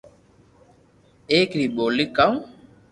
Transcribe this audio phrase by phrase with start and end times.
[1.31, 2.33] ايڪ ري ٻولي ڪاو